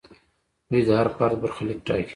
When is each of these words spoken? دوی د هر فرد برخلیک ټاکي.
دوی 0.69 0.81
د 0.87 0.89
هر 0.99 1.07
فرد 1.17 1.37
برخلیک 1.43 1.79
ټاکي. 1.87 2.09